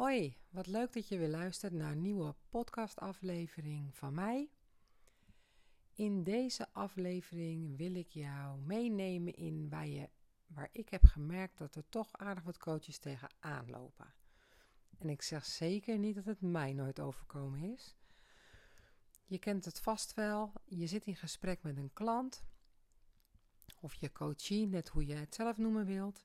[0.00, 4.50] Hoi, wat leuk dat je weer luistert naar een nieuwe podcastaflevering van mij.
[5.94, 10.08] In deze aflevering wil ik jou meenemen in waar, je,
[10.46, 14.14] waar ik heb gemerkt dat er toch aardig wat coaches tegenaan lopen.
[14.98, 17.96] En ik zeg zeker niet dat het mij nooit overkomen is.
[19.26, 20.52] Je kent het vast wel.
[20.64, 22.44] Je zit in gesprek met een klant
[23.80, 26.24] of je coachie, net hoe je het zelf noemen wilt.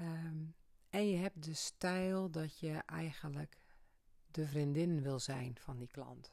[0.00, 0.54] Um,
[0.90, 3.58] en je hebt de stijl dat je eigenlijk
[4.30, 6.32] de vriendin wil zijn van die klant.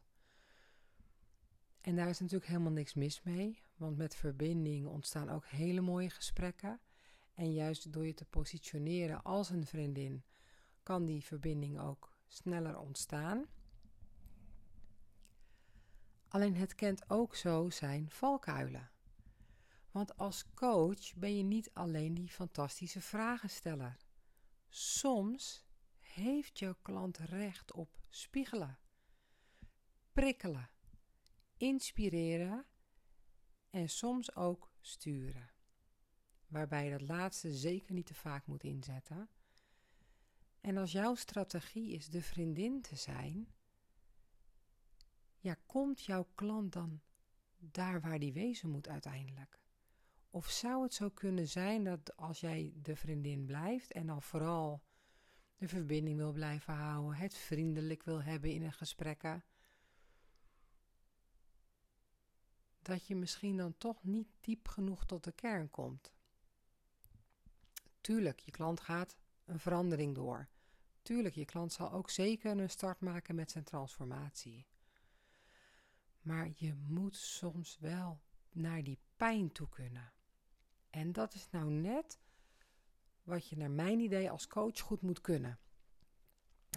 [1.81, 6.09] En daar is natuurlijk helemaal niks mis mee, want met verbinding ontstaan ook hele mooie
[6.09, 6.79] gesprekken.
[7.33, 10.23] En juist door je te positioneren als een vriendin,
[10.83, 13.45] kan die verbinding ook sneller ontstaan.
[16.27, 18.89] Alleen het kent ook zo zijn valkuilen.
[19.91, 23.97] Want als coach ben je niet alleen die fantastische vragensteller.
[24.77, 25.65] Soms
[25.99, 28.79] heeft jouw klant recht op spiegelen,
[30.13, 30.69] prikkelen,
[31.57, 32.65] inspireren
[33.69, 35.51] en soms ook sturen.
[36.47, 39.29] Waarbij je dat laatste zeker niet te vaak moet inzetten.
[40.61, 43.53] En als jouw strategie is de vriendin te zijn,
[45.39, 47.01] ja, komt jouw klant dan
[47.57, 49.64] daar waar die wezen moet uiteindelijk?
[50.35, 54.83] Of zou het zo kunnen zijn dat als jij de vriendin blijft en dan vooral
[55.57, 59.43] de verbinding wil blijven houden, het vriendelijk wil hebben in een gesprekken,
[62.81, 66.13] dat je misschien dan toch niet diep genoeg tot de kern komt?
[68.01, 70.47] Tuurlijk, je klant gaat een verandering door.
[71.01, 74.67] Tuurlijk, je klant zal ook zeker een start maken met zijn transformatie.
[76.21, 80.13] Maar je moet soms wel naar die pijn toe kunnen.
[80.95, 82.19] En dat is nou net
[83.23, 85.59] wat je naar mijn idee als coach goed moet kunnen.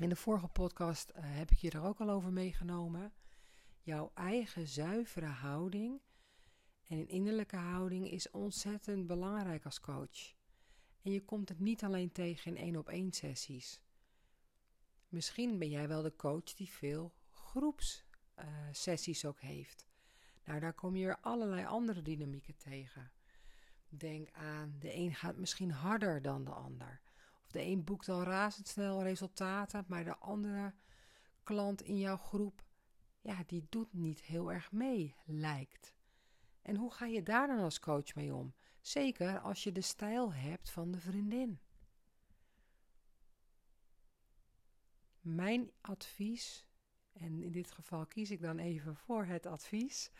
[0.01, 3.13] In de vorige podcast uh, heb ik je er ook al over meegenomen.
[3.81, 6.01] Jouw eigen zuivere houding
[6.87, 10.35] en een innerlijke houding is ontzettend belangrijk als coach.
[11.03, 13.81] En je komt het niet alleen tegen in één op één sessies.
[15.09, 19.87] Misschien ben jij wel de coach die veel groepssessies uh, ook heeft.
[20.45, 23.11] Nou, daar kom je er allerlei andere dynamieken tegen.
[23.89, 27.01] Denk aan, de een gaat misschien harder dan de ander.
[27.45, 30.75] Of de een boekt al razendsnel resultaten, maar de andere
[31.43, 32.65] klant in jouw groep,
[33.21, 35.95] ja, die doet niet heel erg mee, lijkt.
[36.63, 38.55] En hoe ga je daar dan als coach mee om?
[38.81, 41.61] Zeker als je de stijl hebt van de vriendin.
[45.21, 46.67] Mijn advies,
[47.13, 50.11] en in dit geval kies ik dan even voor het advies,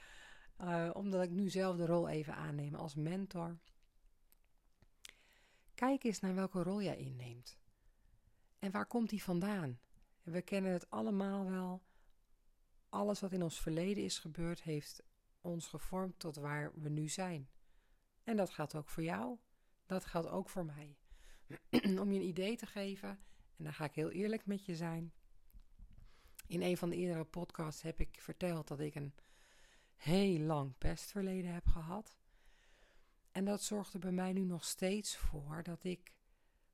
[0.61, 3.59] uh, omdat ik nu zelf de rol even aanneem als mentor.
[5.75, 7.59] Kijk eens naar welke rol jij inneemt.
[8.59, 9.79] En waar komt die vandaan?
[10.23, 11.83] We kennen het allemaal wel.
[12.89, 15.03] Alles wat in ons verleden is gebeurd, heeft
[15.41, 17.49] ons gevormd tot waar we nu zijn.
[18.25, 19.39] En dat geldt ook voor jou.
[19.87, 20.97] Dat geldt ook voor mij.
[22.03, 23.09] Om je een idee te geven,
[23.57, 25.13] en dan ga ik heel eerlijk met je zijn.
[26.47, 29.15] In een van de eerdere podcasts heb ik verteld dat ik een
[29.99, 32.17] heel lang pestverleden heb gehad.
[33.33, 36.13] En dat zorgt er bij mij nu nog steeds voor dat ik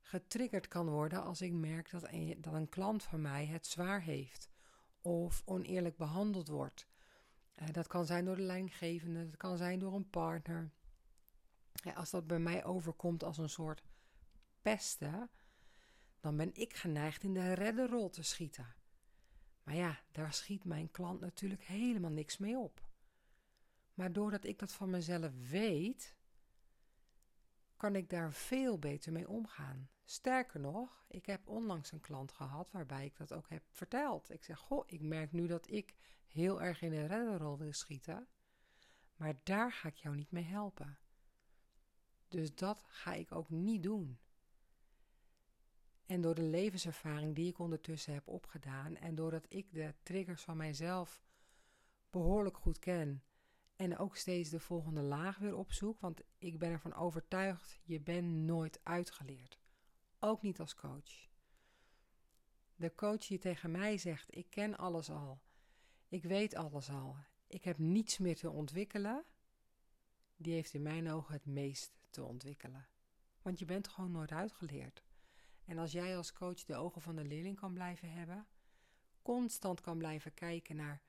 [0.01, 4.03] getriggerd kan worden als ik merk dat een, dat een klant van mij het zwaar
[4.03, 4.51] heeft
[5.01, 6.87] of oneerlijk behandeld wordt.
[7.57, 10.71] Uh, dat kan zijn door de leidinggevende, dat kan zijn door een partner.
[11.73, 13.83] Ja, als dat bij mij overkomt als een soort
[14.63, 15.31] pesten,
[16.21, 18.75] dan ben ik geneigd in de redderrol te schieten.
[19.63, 22.83] Maar ja, daar schiet mijn klant natuurlijk helemaal niks mee op.
[23.95, 26.17] Maar doordat ik dat van mezelf weet,
[27.77, 29.89] kan ik daar veel beter mee omgaan.
[30.05, 34.31] Sterker nog, ik heb onlangs een klant gehad waarbij ik dat ook heb verteld.
[34.31, 35.95] Ik zeg: Goh, ik merk nu dat ik
[36.27, 38.29] heel erg in een redderrol wil schieten,
[39.17, 40.99] maar daar ga ik jou niet mee helpen.
[42.29, 44.19] Dus dat ga ik ook niet doen.
[46.07, 50.57] En door de levenservaring die ik ondertussen heb opgedaan en doordat ik de triggers van
[50.57, 51.23] mijzelf
[52.11, 53.23] behoorlijk goed ken
[53.77, 58.29] en ook steeds de volgende laag weer opzoek, want ik ben ervan overtuigd, je bent
[58.29, 59.59] nooit uitgeleerd.
[60.19, 61.29] Ook niet als coach.
[62.77, 65.41] De coach die tegen mij zegt, ik ken alles al,
[66.09, 67.17] ik weet alles al,
[67.47, 69.25] ik heb niets meer te ontwikkelen,
[70.37, 72.89] die heeft in mijn ogen het meest te ontwikkelen.
[73.43, 75.05] Want je bent gewoon nooit uitgeleerd.
[75.65, 78.47] En als jij als coach de ogen van de leerling kan blijven hebben,
[79.23, 81.03] constant kan blijven kijken naar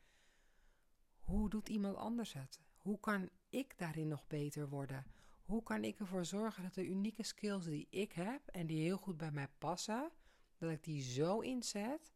[1.35, 2.59] hoe doet iemand anders het?
[2.77, 5.05] Hoe kan ik daarin nog beter worden?
[5.43, 8.97] Hoe kan ik ervoor zorgen dat de unieke skills die ik heb en die heel
[8.97, 10.11] goed bij mij passen,
[10.57, 12.13] dat ik die zo inzet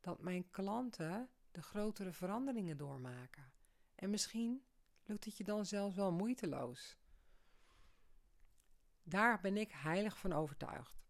[0.00, 3.52] dat mijn klanten de grotere veranderingen doormaken.
[3.94, 4.64] En misschien
[5.02, 6.96] lukt het je dan zelfs wel moeiteloos.
[9.02, 11.04] Daar ben ik heilig van overtuigd.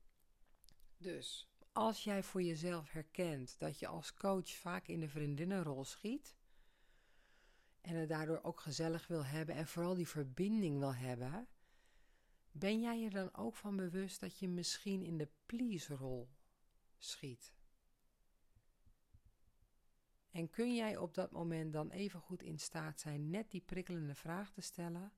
[0.97, 6.41] Dus als jij voor jezelf herkent dat je als coach vaak in de vriendinnenrol schiet
[7.83, 11.49] en het daardoor ook gezellig wil hebben en vooral die verbinding wil hebben,
[12.53, 16.29] ben jij je dan ook van bewust dat je misschien in de please-rol
[16.99, 17.55] schiet?
[20.31, 24.15] En kun jij op dat moment dan even goed in staat zijn net die prikkelende
[24.15, 25.13] vraag te stellen,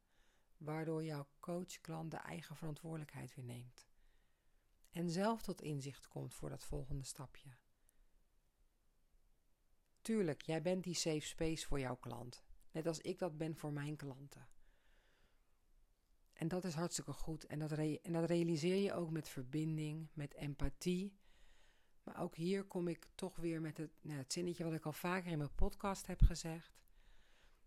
[0.57, 3.87] waardoor jouw coach-klant de eigen verantwoordelijkheid weer neemt?
[4.91, 7.57] En zelf tot inzicht komt voor dat volgende stapje.
[10.01, 12.44] Tuurlijk, jij bent die safe space voor jouw klant,
[12.75, 14.49] net als ik dat ben voor mijn klanten.
[16.32, 17.47] En dat is hartstikke goed.
[17.47, 21.17] En dat, en dat realiseer je ook met verbinding, met empathie
[22.05, 24.93] maar ook hier kom ik toch weer met het, nou, het zinnetje wat ik al
[24.93, 26.82] vaker in mijn podcast heb gezegd.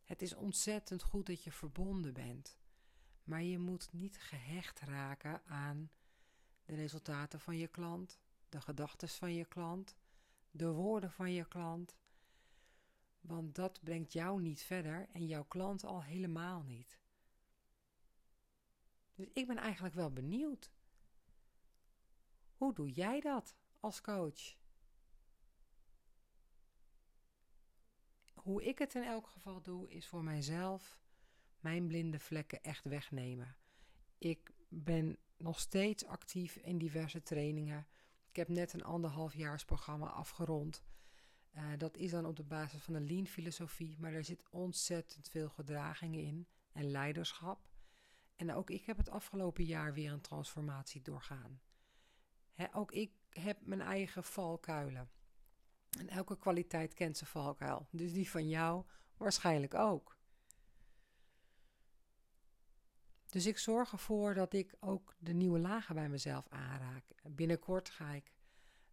[0.04, 2.58] Het is ontzettend goed dat je verbonden bent.
[3.24, 5.92] Maar je moet niet gehecht raken aan
[6.66, 8.20] de resultaten van je klant,
[8.50, 9.96] de gedachten van je klant,
[10.52, 11.96] de woorden van je klant.
[13.28, 17.00] Want dat brengt jou niet verder en jouw klant al helemaal niet.
[19.16, 20.72] Dus ik ben eigenlijk wel benieuwd.
[22.56, 23.56] Hoe doe jij dat?
[23.80, 24.56] als coach.
[28.34, 31.00] Hoe ik het in elk geval doe, is voor mijzelf
[31.60, 33.56] mijn blinde vlekken echt wegnemen.
[34.18, 37.88] Ik ben nog steeds actief in diverse trainingen.
[38.30, 40.84] Ik heb net een anderhalfjaarsprogramma afgerond.
[41.56, 45.30] Uh, dat is dan op de basis van de lean filosofie, maar er zit ontzettend
[45.30, 47.70] veel gedragingen in en leiderschap.
[48.36, 51.62] En ook ik heb het afgelopen jaar weer een transformatie doorgaan.
[52.74, 55.10] ook ik heb mijn eigen valkuilen.
[56.00, 57.88] En elke kwaliteit kent zijn valkuil.
[57.92, 58.86] Dus die van jou
[59.18, 60.18] waarschijnlijk ook.
[63.30, 67.04] Dus ik zorg ervoor dat ik ook de nieuwe lagen bij mezelf aanraak.
[67.24, 68.34] Binnenkort ga ik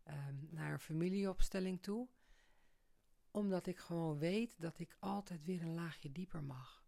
[0.03, 2.09] ehm, naar een familieopstelling toe.
[3.34, 6.84] Omdat ik gewoon weet dat ik altijd weer een laagje dieper mag.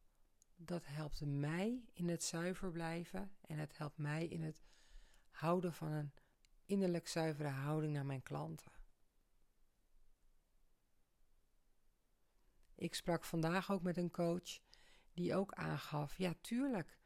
[0.56, 4.62] Dat helpt mij in het zuiver blijven en het helpt mij in het
[5.30, 6.12] houden van een
[6.66, 8.72] innerlijk zuivere houding naar mijn klanten.
[12.74, 14.60] Ik sprak vandaag ook met een coach
[15.12, 16.98] die ook aangaf: ja, tuurlijk.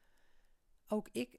[0.86, 1.38] Ook ik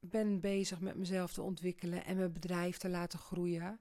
[0.00, 3.80] ben bezig met mezelf te ontwikkelen en mijn bedrijf te laten groeien.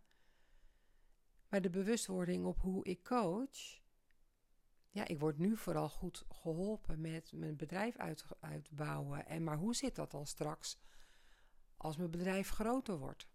[1.53, 3.81] Maar de bewustwording op hoe ik coach.
[4.89, 9.25] Ja, ik word nu vooral goed geholpen met mijn bedrijf uit, uitbouwen.
[9.25, 10.77] En maar hoe zit dat dan straks
[11.77, 13.27] als mijn bedrijf groter wordt?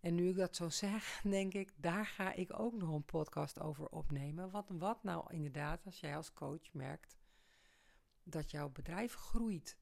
[0.00, 3.60] En nu ik dat zo zeg, denk ik, daar ga ik ook nog een podcast
[3.60, 4.50] over opnemen.
[4.50, 7.16] Wat, wat nou inderdaad, als jij als coach merkt
[8.22, 9.78] dat jouw bedrijf groeit.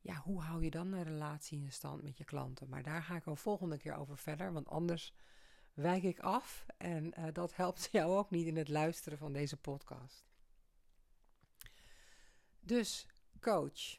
[0.00, 2.68] Ja, hoe hou je dan een relatie in stand met je klanten?
[2.68, 5.14] Maar daar ga ik een volgende keer over verder, want anders
[5.74, 6.66] wijk ik af.
[6.76, 10.26] En uh, dat helpt jou ook niet in het luisteren van deze podcast.
[12.60, 13.06] Dus,
[13.40, 13.98] coach,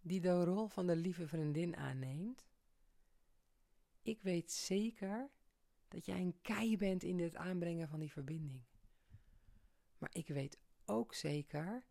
[0.00, 2.46] die de rol van de lieve vriendin aanneemt
[4.02, 5.30] ik weet zeker
[5.88, 8.62] dat jij een kei bent in het aanbrengen van die verbinding.
[9.98, 11.84] Maar ik weet ook zeker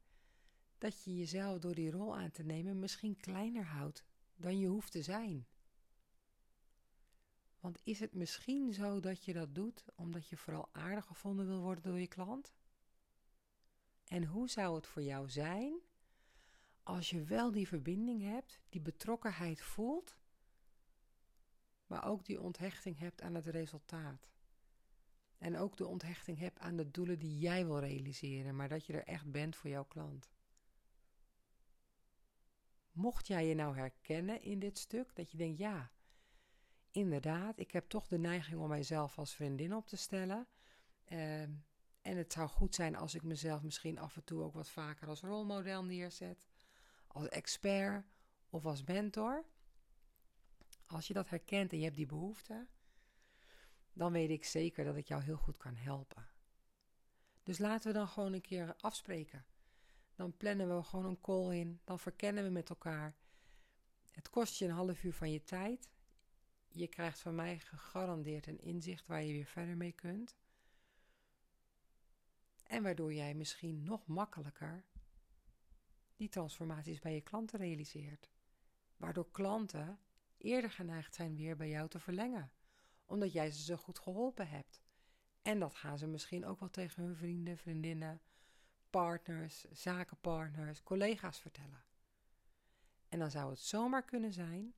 [0.77, 4.05] dat je jezelf door die rol aan te nemen misschien kleiner houdt
[4.35, 5.47] dan je hoeft te zijn.
[7.61, 11.61] Want is het misschien zo dat je dat doet omdat je vooral aardig gevonden wil
[11.61, 12.53] worden door je klant?
[14.05, 15.73] En hoe zou het voor jou zijn
[16.83, 20.19] als je wel die verbinding hebt, die betrokkenheid voelt
[21.91, 24.29] maar ook die onthechting hebt aan het resultaat.
[25.37, 28.93] En ook de onthechting hebt aan de doelen die jij wil realiseren, maar dat je
[28.93, 30.29] er echt bent voor jouw klant.
[32.91, 35.91] Mocht jij je nou herkennen in dit stuk, dat je denkt, ja,
[36.91, 40.47] inderdaad, ik heb toch de neiging om mijzelf als vriendin op te stellen.
[41.05, 41.51] Ehm,
[42.01, 45.07] en het zou goed zijn als ik mezelf misschien af en toe ook wat vaker
[45.07, 46.47] als rolmodel neerzet,
[47.07, 48.05] als expert
[48.49, 49.45] of als mentor.
[50.85, 52.67] Als je dat herkent en je hebt die behoefte,
[53.93, 56.27] dan weet ik zeker dat ik jou heel goed kan helpen.
[57.43, 59.45] Dus laten we dan gewoon een keer afspreken.
[60.15, 63.15] Dan plannen we gewoon een call in, dan verkennen we met elkaar.
[64.11, 65.89] Het kost je een half uur van je tijd.
[66.73, 70.37] Je krijgt van mij gegarandeerd een inzicht waar je weer verder mee kunt.
[72.63, 74.85] En waardoor jij misschien nog makkelijker
[76.15, 78.29] die transformaties bij je klanten realiseert.
[78.97, 79.99] Waardoor klanten
[80.37, 82.51] eerder geneigd zijn weer bij jou te verlengen,
[83.05, 84.81] omdat jij ze zo goed geholpen hebt.
[85.41, 88.21] En dat gaan ze misschien ook wel tegen hun vrienden, vriendinnen,
[88.89, 91.83] partners, zakenpartners, collega's vertellen.
[93.09, 94.73] En dan zou het zomaar kunnen zijn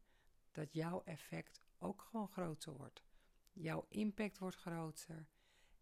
[0.52, 3.04] dat jouw effect ook gewoon groter wordt.
[3.52, 5.28] Jouw impact wordt groter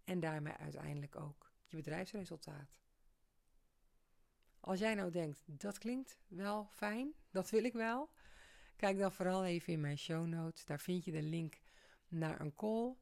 [0.03, 2.75] en daarmee uiteindelijk ook je bedrijfsresultaat.
[4.59, 8.09] Als jij nou denkt, dat klinkt wel fijn, dat wil ik wel,
[8.75, 10.65] kijk dan vooral even in mijn show notes.
[10.65, 11.61] Daar vind je de link
[12.07, 12.95] naar een call.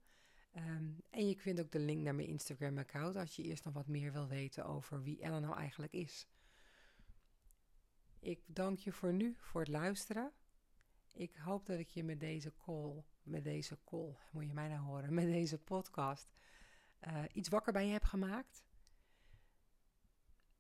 [0.52, 3.88] Ehm, en je vindt ook de link naar mijn Instagram-account als je eerst nog wat
[3.88, 6.28] meer wil weten over wie Ellen nou eigenlijk is.
[8.20, 10.32] Ik dank je voor nu voor het luisteren.
[11.14, 14.82] Ik hoop dat ik je met deze call, met deze call, moet je mij nou
[14.82, 16.30] horen, met deze podcast,
[17.08, 18.64] uh, iets wakker bij je heb gemaakt.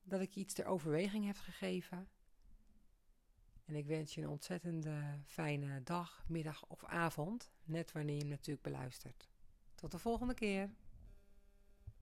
[0.04, 2.10] Dat ik je iets ter overweging heb gegeven.
[3.66, 8.30] En ik wens je een ontzettende fijne dag, middag of avond, net wanneer je hem
[8.30, 9.30] natuurlijk beluistert.
[9.76, 10.70] Tot de volgende keer.